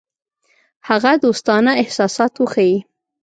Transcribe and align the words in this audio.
هغه 0.87 1.11
دوستانه 1.23 1.71
احساسات 1.83 2.33
وښيي. 2.37 2.77